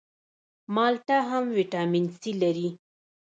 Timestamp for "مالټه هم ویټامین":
0.75-2.05